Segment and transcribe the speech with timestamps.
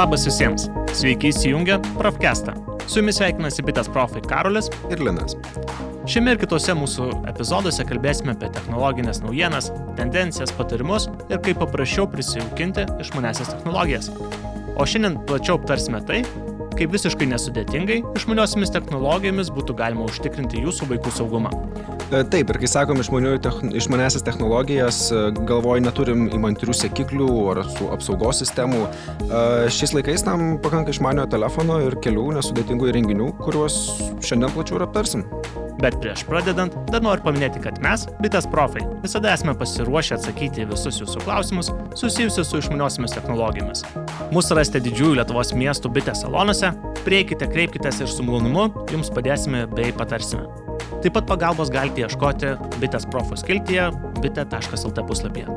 [0.00, 0.62] Labas visiems.
[0.96, 2.54] Sveiki įsijungę Profcastą.
[2.88, 5.34] Su jumis sveikinasi bitės profai Karolis ir Linas.
[6.08, 9.68] Šiame ir kitose mūsų epizoduose kalbėsime apie technologinės naujienas,
[10.00, 14.08] tendencijas, patarimus ir kaip paprasčiau prisijaukinti išmanesias technologijas.
[14.80, 16.22] O šiandien plačiau aptarsime tai,
[16.80, 21.52] kaip visiškai nesudėtingai išmaniosiamis technologijomis būtų galima užtikrinti jūsų vaikų saugumą.
[22.10, 23.70] E, taip, ir kai sakom techn...
[23.78, 27.60] išmanesias technologijas, e, galvoj neturim įmantrių sekiklių ar
[27.94, 28.80] apsaugos sistemų.
[29.22, 33.76] E, šiais laikais tam pakanka išmanio telefono ir kelių nesudėtingų įrenginių, kuriuos
[34.26, 35.22] šiandien plačiau ir aptarsim.
[35.80, 40.98] Bet prieš pradedant, dar noriu paminėti, kad mes, bitės profai, visada esame pasiruošę atsakyti visus
[41.00, 43.84] jūsų klausimus susijusius su išmaniosiamis technologijomis.
[44.34, 46.74] Mūsų rasite didžiųjų Lietuvos miestų bitės salonuose,
[47.06, 50.69] prieikite, kreipkitės ir su malonumu jums padėsime bei patarsime.
[51.00, 53.86] Taip pat pagalbos galite ieškoti bitės profų skiltyje
[54.20, 55.48] bitė.lt puslapyje.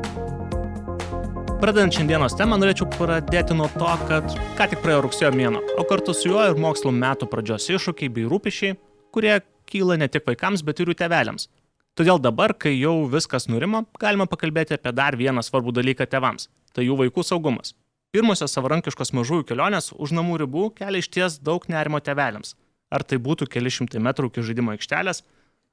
[1.60, 6.14] Pradedant šiandienos temą, norėčiau pradėti nuo to, kad ką tik praėjo rugsėjo mėno, o kartu
[6.16, 8.78] su juo ir mokslo metų pradžios iššūkiai bei rūpišiai,
[9.12, 9.36] kurie
[9.68, 11.50] kyla ne tik vaikams, bet ir jų tėveliams.
[11.94, 16.88] Todėl dabar, kai jau viskas nurimo, galima pakalbėti apie dar vieną svarbų dalyką tėvams- tai
[16.88, 17.76] jų vaikų saugumas.
[18.16, 22.56] Pirmosios savarankiškos mažųjų kelionės už namų ribų kelia iš ties daug nerimo tėveliams.
[22.94, 25.24] Ar tai būtų keli šimtai metrų iki žaidimo aikštelės,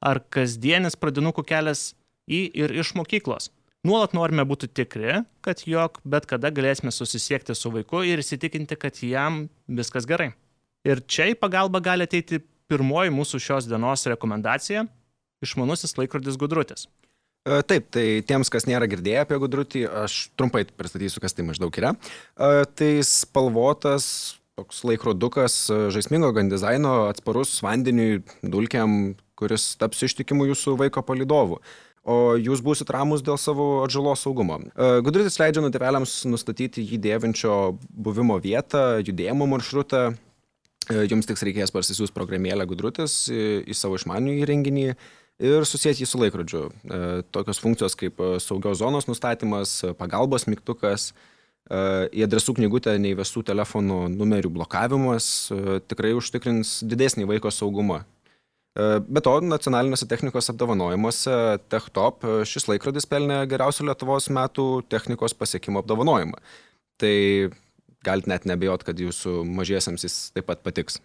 [0.02, 1.92] ar kasdienis pradinukų kelias
[2.26, 3.52] į ir iš mokyklos.
[3.86, 9.00] Nuolat norime būti tikri, kad jog bet kada galėsime susisiekti su vaiku ir įsitikinti, kad
[9.02, 10.32] jam viskas gerai.
[10.86, 14.86] Ir čia į pagalbą gali ateiti pirmoji mūsų šios dienos rekomendacija-
[15.46, 16.88] išmanusis laikrodis gudrutis.
[17.42, 21.74] E, taip, tai tiems, kas nėra girdėję apie gudrutį, aš trumpai pristatysiu, kas tai maždaug
[21.74, 21.96] yra.
[22.38, 30.48] E, tai spalvotas toks laikrodukas, e, žaismingo gan dizaino, atsparus vandeniui, dulkiam, kuris taps ištikimu
[30.54, 31.60] jūsų vaiko palidovu.
[32.02, 34.56] O jūs būsit ramus dėl savo atžalos saugumo.
[35.06, 37.58] Gudrutis leidžia nutėveliams nustatyti jį dėvinčio
[37.94, 40.08] buvimo vietą, judėjimo maršrutą,
[40.90, 46.22] E, jums tik reikės parsisiųs programėlę Gudrutis į savo išmanių įrenginį ir susijęs jį su
[46.22, 46.64] laikrodžiu.
[46.72, 47.02] E,
[47.34, 51.12] tokios funkcijos kaip e, saugios zonos nustatymas, pagalbos mygtukas,
[51.72, 55.26] į adresų knygutę neįvestų telefonų numerių blokavimas
[55.88, 58.02] tikrai užtikrins didesnį vaiko saugumą.
[58.76, 61.34] Be to, nacionaliniuose technikos apdovanojimuose
[61.72, 66.40] TechTop šis laikrodis pelnė geriausių Lietuvos metų technikos pasiekimo apdovanojimą.
[67.00, 67.16] Tai
[68.08, 71.02] galit net nebejot, kad jūsų mažiesiams jis taip pat patiks.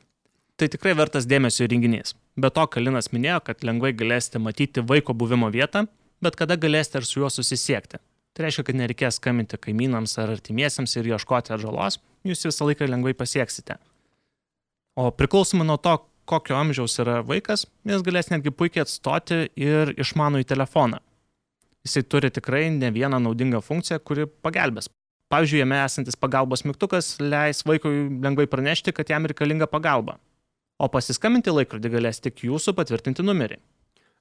[0.56, 2.14] Tai tikrai vertas dėmesio renginys.
[2.38, 5.84] Be to, Kalinas minėjo, kad lengvai galėsite matyti vaiko buvimo vietą,
[6.24, 8.00] bet kada galėsite ir su juo susisiekti.
[8.36, 11.96] Tai reiškia, kad nereikės skambinti kaimynams ar artimiesiems ir ieškoti atžalos,
[12.28, 13.78] jūs visą laiką lengvai pasieksite.
[15.00, 15.94] O priklausomai nuo to,
[16.28, 21.00] kokio amžiaus yra vaikas, jis galės netgi puikiai atstoti ir išmanų į telefoną.
[21.86, 24.90] Jisai turi tikrai ne vieną naudingą funkciją, kuri pagelbės.
[25.32, 30.18] Pavyzdžiui, jame esantis pagalbos mygtukas leis vaikui lengvai pranešti, kad jam reikalinga pagalba.
[30.76, 33.56] O pasiskambinti laikrodį galės tik jūsų patvirtinti numerį.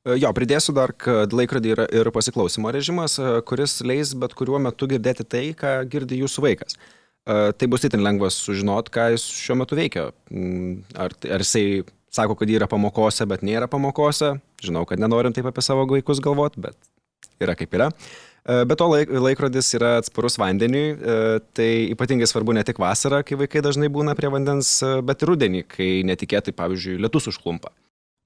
[0.05, 4.61] E, jo, pridėsiu dar, kad laikrodį yra ir pasiklausimo režimas, e, kuris leis bet kuriuo
[4.61, 6.77] metu girdėti tai, ką girdi jūsų vaikas.
[6.77, 10.11] E, tai bus itin lengvas sužinot, ką jis šiuo metu veikia.
[10.29, 11.81] Mm, ar, ar jisai
[12.13, 14.35] sako, kad yra pamokose, bet nėra pamokose.
[14.63, 16.77] Žinau, kad nenorim taip apie savo vaikus galvot, bet
[17.41, 17.89] yra kaip yra.
[18.45, 20.91] Be to laik, laikrodis yra atsparus vandeniui,
[21.57, 24.69] tai ypatingai svarbu ne tik vasarą, kai vaikai dažnai būna prie vandens,
[25.01, 27.73] bet ir rudenį, kai netikėtai, pavyzdžiui, lietus užklumpa.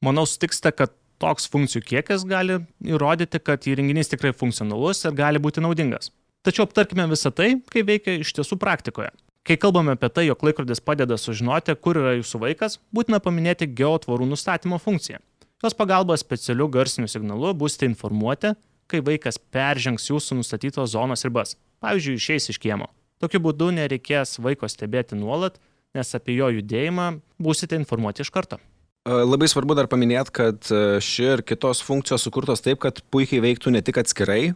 [0.04, 5.64] Manau, sutiksite, kad toks funkcijų kiekis gali įrodyti, kad įrenginys tikrai funkcionalus ir gali būti
[5.64, 6.14] naudingas.
[6.46, 9.12] Tačiau aptarkime visą tai, kaip veikia iš tiesų praktikoje.
[9.48, 14.28] Kai kalbame apie tai, jog laikrodis padeda sužinoti, kur yra jūsų vaikas, būtina paminėti geotvorų
[14.30, 15.20] nustatymo funkciją.
[15.64, 18.54] Jos pagalba specialiu garsiniu signalu būsite informuoti,
[18.88, 21.58] kai vaikas peržengs jūsų nustatytos zonos ribas.
[21.84, 22.88] Pavyzdžiui, išeis iš kiemo.
[23.20, 25.60] Tokiu būdu nereikės vaiko stebėti nuolat,
[25.98, 28.62] nes apie jo judėjimą būsite informuoti iš karto.
[29.08, 30.70] Labai svarbu dar paminėti, kad
[31.02, 34.52] ši ir kitos funkcijos sukurtos taip, kad puikiai veiktų ne tik atskirai,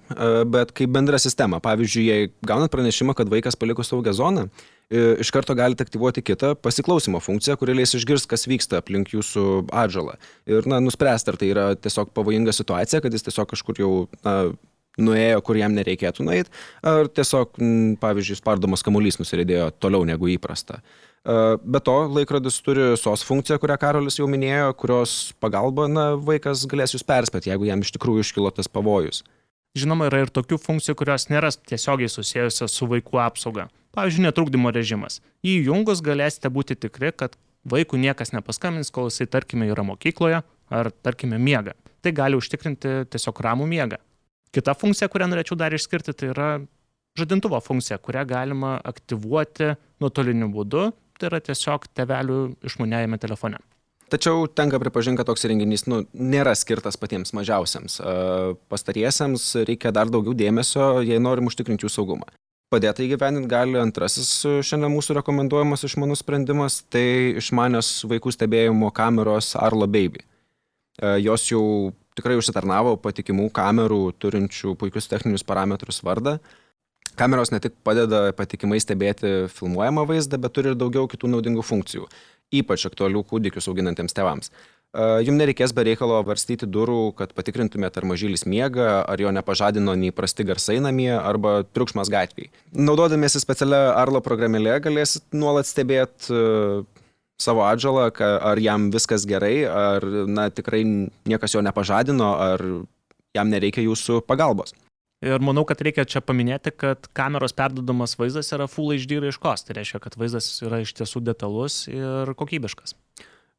[0.51, 1.61] bet kaip bendra sistema.
[1.63, 4.43] Pavyzdžiui, jei gaunat pranešimą, kad vaikas paliko saugią zoną,
[4.91, 10.19] iš karto galite aktyvuoti kitą pasiklausimo funkciją, kuri leis išgirsti, kas vyksta aplink jūsų atžalą.
[10.51, 13.93] Ir na, nuspręsti, ar tai yra tiesiog pavojinga situacija, kad jis tiesiog kažkur jau
[14.27, 14.35] na,
[14.99, 16.53] nuėjo, kur jam nereikėtų nueiti,
[16.85, 17.55] ar tiesiog,
[18.03, 20.83] pavyzdžiui, spardomas kamuolys nusiridėjo toliau negu įprasta.
[21.23, 26.97] Be to, laikrodis turi SOS funkciją, kurią Karolis jau minėjo, kurios pagalba na, vaikas galės
[26.97, 29.21] jūs perspėti, jeigu jam iš tikrųjų iškilo tas pavojus.
[29.79, 33.69] Žinoma, yra ir tokių funkcijų, kurios nėra tiesiogiai susijusios su vaikų apsauga.
[33.95, 35.21] Pavyzdžiui, netrukdymo režimas.
[35.45, 37.37] Jį įjungus galėsite būti tikri, kad
[37.71, 41.77] vaikų niekas nepaskambins, kol jisai, tarkime, yra mokykloje ar, tarkime, miega.
[42.03, 44.01] Tai gali užtikrinti tiesiog ramų miegą.
[44.53, 46.49] Kita funkcija, kurią norėčiau dar išskirti, tai yra
[47.17, 49.71] žadintuvo funkcija, kurią galima aktyvuoti
[50.03, 50.89] nuotoliniu būdu,
[51.19, 53.61] tai yra tiesiog tevelių išmaniajame telefone.
[54.13, 57.97] Tačiau tenka pripažinti, kad toks įrenginys nu, nėra skirtas patiems mažiausiams.
[58.69, 62.27] Pastariesiems reikia dar daugiau dėmesio, jei norim užtikrinti jų saugumą.
[62.73, 64.29] Padėti įgyveninti gali antrasis
[64.65, 70.21] šiandien mūsų rekomenduojamas išmanus sprendimas- tai išmanios vaikų stebėjimo kameros Arlo Baby.
[71.01, 76.39] Jos jau tikrai užsitarnavo patikimų kamerų turinčių puikius techninius parametrus vardą.
[77.19, 82.07] Kameros ne tik padeda patikimai stebėti filmuojamą vaizdą, bet turi ir daugiau kitų naudingų funkcijų,
[82.59, 84.53] ypač aktualių kūdikius auginantiems tėvams.
[84.93, 90.13] Jums nereikės be reikalo varstyti durų, kad patikrintumėte, ar mažylis miega, ar jo nepažadino nei
[90.13, 92.51] prasti garsai namie, arba triukšmas gatviai.
[92.77, 96.37] Naudodamiesi specialią Arlo programėlę galėsit nuolat stebėti
[97.41, 102.61] savo atžalą, ar jam viskas gerai, ar na, tikrai niekas jo nepažadino, ar
[103.33, 104.77] jam nereikia jūsų pagalbos.
[105.23, 109.63] Ir manau, kad reikia čia paminėti, kad kameros perdodamas vaizdas yra Full HD raiškos.
[109.63, 112.97] Tai reiškia, kad vaizdas yra iš tiesų detalus ir kokybiškas.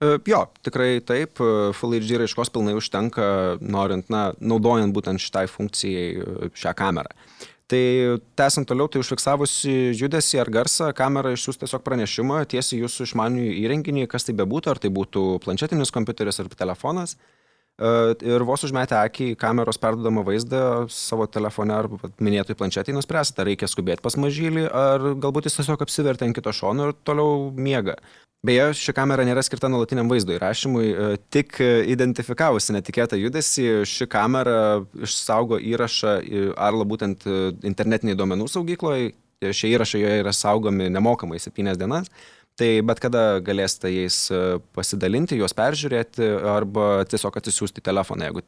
[0.05, 1.41] E, jo, tikrai taip,
[1.79, 3.27] Full HD raiškos pilnai užtenka,
[3.65, 7.17] norint, na, naudojant būtent šitai funkcijai e, šią kamerą.
[7.73, 7.85] Tai
[8.37, 14.05] tęsant toliau, tai užfiksavusi judesį ar garsą, kamera išsiųs tiesiog pranešimą tiesiai jūsų išmanių įrenginį,
[14.13, 17.17] kas tai bebūtų, ar tai būtų planšetinis kompiuteris ar telefonas.
[17.17, 17.34] E,
[17.79, 21.89] ir vos užmetę akį į kameros perdodamą vaizdą savo telefone ar
[22.23, 26.53] minėtoj planšetėje nuspręsite, ar reikia skubėti pas mažylį, ar galbūt jis tiesiog apsivertė ant kito
[26.55, 27.97] šono ir toliau miega.
[28.45, 34.85] Beje, ši kamera nėra skirta nuolatiniam vaizdo įrašymui, e, tik identifikavusi netikėtą judesį, ši kamera
[35.01, 36.19] išsaugo įrašą
[36.61, 39.15] Arlo būtent e, internetiniai duomenų saugykloje.
[39.45, 42.07] Šie įrašai joje yra saugomi nemokamai 7 dienas,
[42.61, 44.43] tai bet kada galėsite jais e,
[44.77, 48.45] pasidalinti, juos peržiūrėti arba tiesiog atsisiųsti telefoną, jeigu,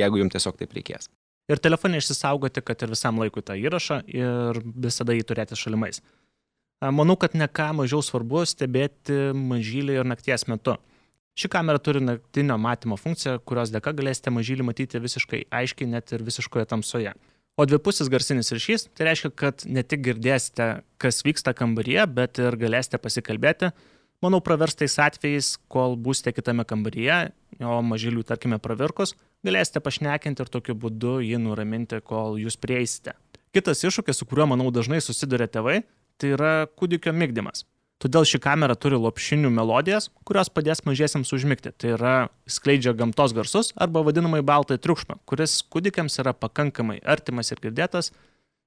[0.00, 1.10] jeigu jums tiesiog taip reikės.
[1.50, 5.98] Ir telefonai išsisaugoti, kad ir visam laikui tą įrašą ir visada jį turėti šalimais.
[6.80, 10.78] Manau, kad ne ką mažiau svarbu stebėti mažylį ir nakties metu.
[11.36, 16.24] Ši kamera turi naktinio matymo funkciją, kurios dėka galėsite mažylį matyti visiškai aiškiai, net ir
[16.26, 17.12] visiškoje tamsoje.
[17.60, 20.68] O dvipusis garsinis ryšys, tai reiškia, kad ne tik girdėsite,
[21.02, 23.68] kas vyksta kambaryje, bet ir galėsite pasikalbėti.
[24.24, 27.18] Manau, pravers tais atvejais, kol būsite kitame kambaryje,
[27.60, 29.12] o mažylių, tarkime, pravirkus,
[29.44, 33.12] galėsite pašnekinti ir tokiu būdu jį nuraminti, kol jūs prieisite.
[33.52, 35.82] Kitas iššūkis, su kuriuo, manau, dažnai susiduria tėvai,
[36.16, 37.66] tai yra kūdikio migdymas.
[38.00, 41.72] Todėl ši kamera turi lopšinių melodijas, kurios padės mažiesiams užmigti.
[41.76, 42.14] Tai yra
[42.48, 48.08] skleidžia gamtos garsus arba vadinamai baltą triukšmą, kuris kūdikiams yra pakankamai artimas ir girdėtas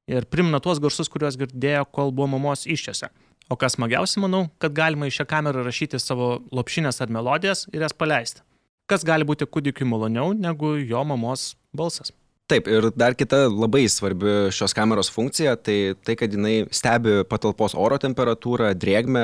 [0.06, 3.10] ir primena tuos garsus, kuriuos girdėjo, kol buvo mamos iščiose.
[3.50, 7.84] O kas smagiausia, manau, kad galima į šią kamerą rašyti savo lopšinės ar melodijas ir
[7.84, 8.46] jas paleisti.
[8.86, 12.14] Kas gali būti kūdikiui maloniau negu jo mamos balsas.
[12.54, 17.74] Taip, ir dar kita labai svarbi šios kameros funkcija, tai tai, kad jinai stebi patalpos
[17.74, 19.24] oro temperatūrą, drėgmę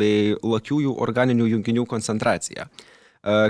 [0.00, 2.64] bei lakiųjų organinių junginių koncentraciją.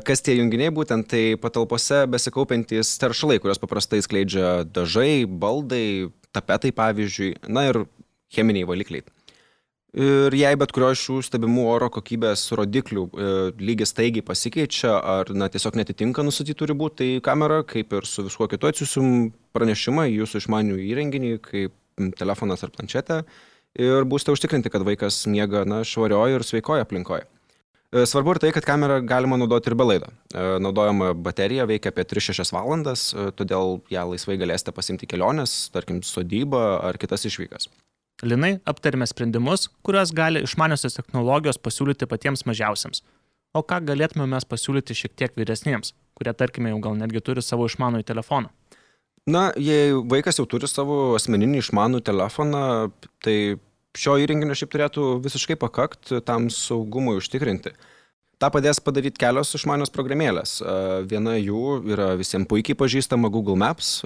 [0.09, 7.37] Kas tie junginiai būtent, tai patalpose besikaupiantys teršalai, kurios paprastai skleidžia dažai, baldai, tapetai pavyzdžiui,
[7.47, 7.85] na ir
[8.35, 9.07] cheminiai valikliai.
[9.93, 15.29] Ir jei bet kurio iš šių stebimų oro kokybės rodiklių e, lygis staigiai pasikeičia ar
[15.37, 20.23] na, tiesiog netitinka nustatytų ribų, tai kamera, kaip ir su viskuo kitu, atsiusim pranešimą į
[20.23, 21.77] jūsų išmanių įrenginį, kaip
[22.17, 23.21] telefonas ar planšetė,
[23.85, 27.29] ir būsite užtikrinti, kad vaikas miega na, švarioje ir sveikoje aplinkoje.
[27.93, 30.09] Svarbu ir tai, kad kamerą galima naudoti ir be laido.
[30.33, 36.01] E, naudojama baterija veikia apie 3-6 valandas, e, todėl ją laisvai galėsite pasimti keliones, tarkim,
[36.01, 37.69] sodybą ar kitas išvykas.
[38.23, 43.03] Linai aptarėme sprendimus, kuriuos gali išmaniosios technologijos pasiūlyti patiems mažiausiams.
[43.53, 47.67] O ką galėtume mes pasiūlyti šiek tiek vyresniems, kurie, tarkime, jau gal netgi turi savo
[47.67, 48.53] išmanųjį telefoną?
[49.27, 52.63] Na, jei vaikas jau turi savo asmeninį išmanų telefoną,
[53.23, 53.37] tai
[53.99, 57.75] šio įrenginio šiaip turėtų visiškai pakakti tam saugumui užtikrinti.
[58.43, 60.57] Ta padės padaryti kelios išmanios programėlės.
[61.07, 64.01] Viena jų yra visiems puikiai pažįstama Google Maps.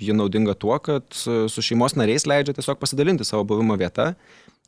[0.00, 4.14] Ji naudinga tuo, kad su šeimos nariais leidžia tiesiog pasidalinti savo buvimo vietą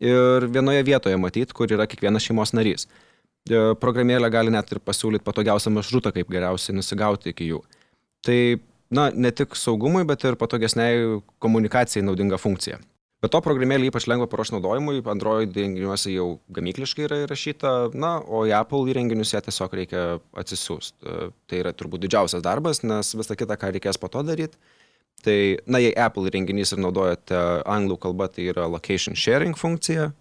[0.04, 2.84] ir vienoje vietoje matyti, kur yra kiekvienas šeimos narys.
[3.80, 7.62] Programėlė gali net ir pasiūlyti patogiausią maršrutą, kaip geriausiai nusigauti iki jų.
[8.26, 8.38] Tai,
[8.92, 12.82] na, ne tik saugumui, bet ir patogesniai komunikacijai naudinga funkcija.
[13.26, 18.44] Be to programėlė ypač lengva paruošti naudojimui, Android įrenginiuose jau gamykliškai yra įrašyta, na, o
[18.46, 20.02] į Apple įrenginius ją tiesiog reikia
[20.38, 21.14] atsisiųsti.
[21.50, 24.54] Tai yra turbūt didžiausias darbas, nes visą kitą, ką reikės po to daryti.
[25.26, 30.12] Tai, na, jei Apple įrenginys ir naudojate anglų kalbą, tai yra location sharing funkcija.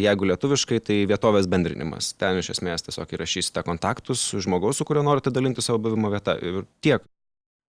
[0.00, 2.14] Jeigu lietuviškai, tai vietovės bendrinimas.
[2.16, 6.40] Ten iš esmės tiesiog įrašysite kontaktus žmogaus, su kuriuo norite dalinti savo buvimo vietą.
[6.40, 7.04] Ir tiek.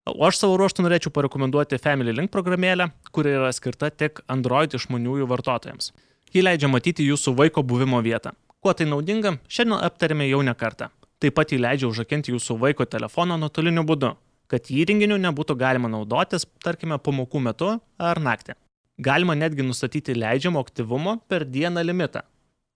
[0.07, 5.27] O aš savo ruoštų norėčiau parekomenduoti Family Link programėlę, kuri yra skirta tik Android išmaniųjų
[5.29, 5.91] vartotojams.
[6.33, 8.33] Ji leidžia matyti jūsų vaiko buvimo vietą.
[8.59, 10.89] Kuo tai naudinga, šiandien aptarėme jau ne kartą.
[11.19, 14.13] Taip pat jį leidžia užrakinti jūsų vaiko telefoną nuotoliniu būdu,
[14.51, 18.55] kad įrenginiu nebūtų galima naudotis, tarkime, pamokų metu ar naktį.
[18.99, 22.25] Galima netgi nustatyti leidžiamo aktyvumo per dieną limitą.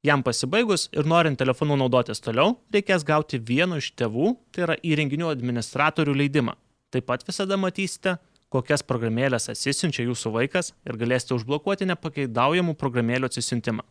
[0.03, 5.29] Jam pasibaigus ir norint telefonu naudotis toliau, reikės gauti vieno iš tėvų, tai yra įrenginių
[5.31, 6.55] administratorių leidimą.
[6.93, 8.17] Taip pat visada matysite,
[8.53, 13.85] kokias programėlės atsisiunčia jūsų vaikas ir galėsite užblokuoti nepageidaujamų programėlių atsisiuntimą.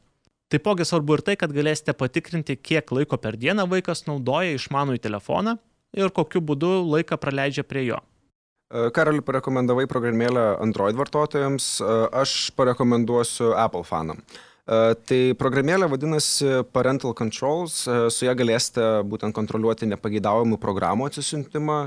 [0.52, 5.56] Taipogi svarbu ir tai, kad galėsite patikrinti, kiek laiko per dieną vaikas naudoja išmanųjį telefoną
[5.96, 7.98] ir kokiu būdu laiką praleidžia prie jo.
[8.72, 14.22] E, Karoli, parekomendavai programėlę Android vartotojams, e, aš parekomenduosiu Apple fanam.
[14.22, 21.80] E, tai programėlė vadinasi Parental Controls, su ją galėsite būtent kontroliuoti nepageidaujamų programų atsisiuntimą,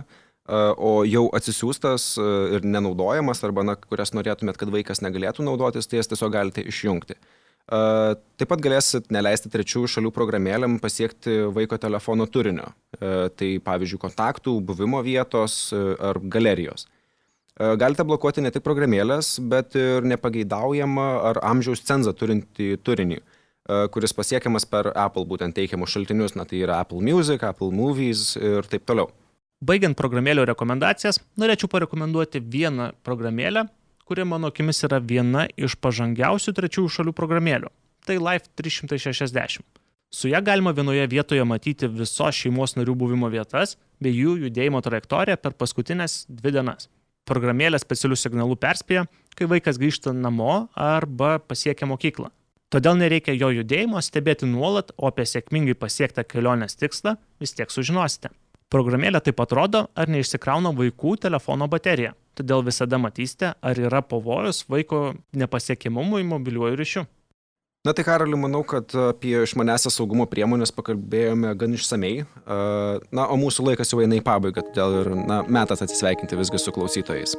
[0.48, 2.12] o jau atsisiųstas
[2.54, 7.18] ir nenaudojamas, arba na, kurias norėtumėt, kad vaikas negalėtų naudotis, tai jas tiesiog galite išjungti.
[7.66, 12.68] Taip pat galėsit neleisti trečiųjų šalių programėlėm pasiekti vaiko telefono turinio.
[13.00, 16.86] Tai pavyzdžiui, kontaktų, buvimo vietos ar galerijos.
[17.56, 23.22] Galite blokuoti ne tik programėlės, bet ir nepageidaujamą ar amžiaus cenzą turinti turinį,
[23.96, 28.68] kuris pasiekiamas per Apple būtent teikiamus šaltinius, na tai yra Apple Music, Apple Movies ir
[28.70, 29.10] taip toliau.
[29.64, 33.70] Baigiant programėlių rekomendacijas, norėčiau parekomenduoti vieną programėlę,
[34.04, 37.72] kuri mano akimis yra viena iš pažangiausių trečiųjų šalių programėlių.
[38.06, 39.64] Tai Life 360.
[40.12, 45.40] Su ją galima vienoje vietoje matyti visos šeimos narių buvimo vietas bei jų judėjimo trajektoriją
[45.40, 46.90] per paskutinės dvi dienas.
[47.26, 52.30] Programėlė specialių signalų perspėja, kai vaikas grįžta namo arba pasiekia mokyklą.
[52.70, 58.30] Todėl nereikia jo judėjimo stebėti nuolat, o apie sėkmingai pasiektą kelionės tikslą vis tiek sužinosite.
[58.76, 62.12] Programėlė taip pat rodo, ar neišsikrauna vaikų telefono baterija.
[62.36, 67.06] Todėl visada matysite, ar yra pavojus vaiko nepasiekimumui mobiliuoju ryšiu.
[67.88, 72.26] Na tai Karaliu, manau, kad apie išmanesią saugumo priemonės pakalbėjome gan išsamei.
[73.16, 76.76] Na, o mūsų laikas jau eina į pabaigą, todėl ir na, metas atsisveikinti visgi su
[76.76, 77.38] klausytojais.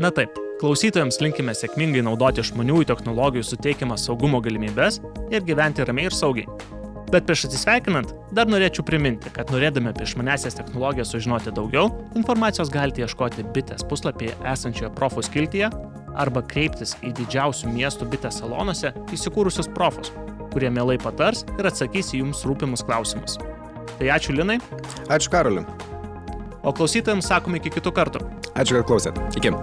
[0.00, 6.14] Na taip, klausytojams linkime sėkmingai naudoti išmaniųjų technologijų suteikiamas saugumo galimybės ir gyventi ramiai ir
[6.14, 6.78] saugiai.
[7.10, 13.02] Bet prieš atsisveikinant, dar norėčiau priminti, kad norėdami apie išmanesias technologijas sužinoti daugiau, informacijos galite
[13.02, 15.72] ieškoti bitės puslapyje esančioje profų skiltyje
[16.20, 20.14] arba kreiptis į didžiausių miestų bitės salonuose įsikūrusius profus,
[20.54, 23.38] kurie mielai patars ir atsakys į jums rūpimus klausimus.
[23.98, 24.60] Tai ačiū Linai.
[25.10, 25.66] Ačiū Karoliu.
[26.62, 28.26] O klausytojams sakome iki kitų kartų.
[28.54, 29.24] Ačiū, kad klausėt.
[29.40, 29.56] Iki.